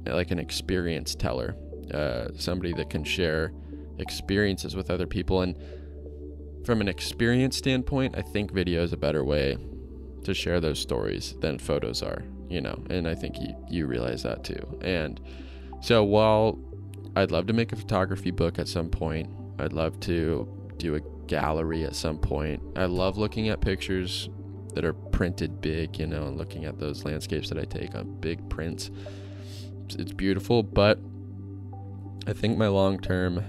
[0.05, 1.55] like an experience teller,
[1.95, 3.53] uh, somebody that can share
[4.01, 5.43] experiences with other people.
[5.43, 5.57] And
[6.67, 9.59] from an experience standpoint, I think video is a better way
[10.25, 14.23] to share those stories than photos are, you know, and I think you, you realize
[14.23, 14.79] that too.
[14.83, 15.21] And
[15.81, 16.59] so while
[17.15, 21.01] I'd love to make a photography book at some point, I'd love to do a
[21.27, 22.63] gallery at some point.
[22.77, 24.29] I love looking at pictures
[24.75, 28.21] that are printed big, you know, and looking at those landscapes that I take on
[28.21, 28.91] big prints.
[29.89, 30.99] It's beautiful, but
[32.27, 33.43] I think my long term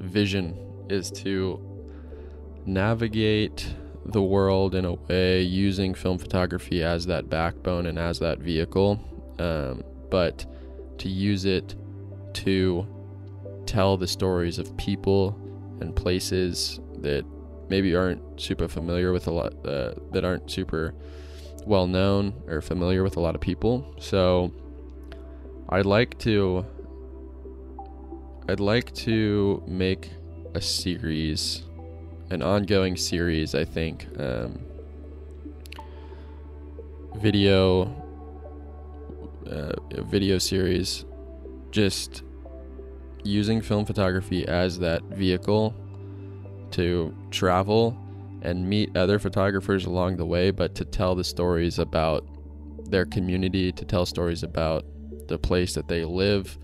[0.00, 1.60] vision is to
[2.66, 3.74] navigate
[4.04, 9.00] the world in a way using film photography as that backbone and as that vehicle,
[9.38, 10.44] um, but
[10.98, 11.74] to use it
[12.34, 12.86] to
[13.66, 15.38] tell the stories of people
[15.80, 17.24] and places that
[17.68, 20.94] maybe aren't super familiar with a lot, uh, that aren't super
[21.66, 23.94] well known or familiar with a lot of people.
[23.98, 24.52] So
[25.68, 26.66] I'd like to
[28.48, 30.10] I'd like to make
[30.54, 31.62] a series
[32.32, 34.06] an ongoing series, I think.
[34.18, 34.58] Um,
[37.16, 37.94] video,
[39.46, 39.72] uh,
[40.04, 41.04] video series,
[41.70, 42.22] just
[43.22, 45.74] using film photography as that vehicle
[46.70, 47.98] to travel
[48.40, 52.26] and meet other photographers along the way, but to tell the stories about
[52.90, 54.86] their community, to tell stories about
[55.28, 56.58] the place that they live.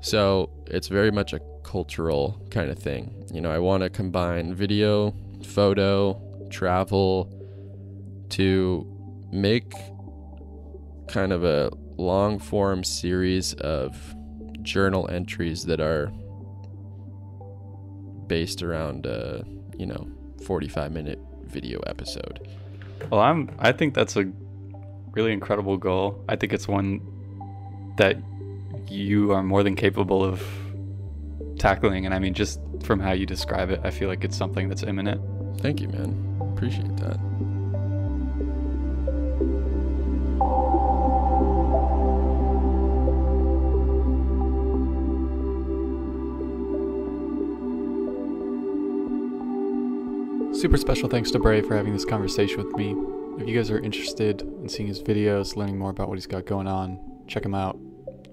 [0.00, 3.26] So it's very much a cultural kind of thing.
[3.32, 7.32] You know, I want to combine video, photo, travel
[8.30, 8.86] to
[9.32, 9.72] make
[11.08, 14.14] kind of a long form series of
[14.62, 16.12] journal entries that are
[18.26, 19.44] based around a,
[19.76, 20.08] you know,
[20.44, 22.48] 45 minute video episode.
[23.10, 24.30] Well, I'm I think that's a
[25.12, 26.24] really incredible goal.
[26.28, 27.00] I think it's one
[27.96, 28.16] that
[28.88, 30.42] you are more than capable of
[31.64, 32.04] tackling.
[32.04, 34.82] And I mean, just from how you describe it, I feel like it's something that's
[34.82, 35.18] imminent.
[35.62, 36.10] Thank you, man.
[36.52, 37.18] Appreciate that.
[50.54, 52.94] Super special thanks to Brae for having this conversation with me.
[53.38, 56.44] If you guys are interested in seeing his videos, learning more about what he's got
[56.44, 57.78] going on, check him out.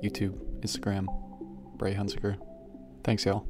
[0.03, 1.05] YouTube, Instagram,
[1.77, 2.37] Brae Hunziker.
[3.03, 3.45] Thanks, y'all.